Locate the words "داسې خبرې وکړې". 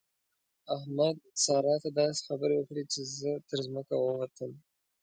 1.99-2.83